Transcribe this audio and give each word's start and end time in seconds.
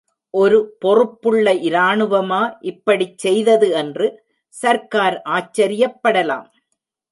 ஒரு 0.33 0.59
பொறுப்புள்ள 0.79 1.53
இராணுவமா 1.67 2.39
இப்படிச் 2.61 3.17
செய்தது 3.17 3.69
என்று 3.73 4.07
சர்க்கார் 4.53 5.21
ஆச்சரியப்படலாம். 5.29 6.49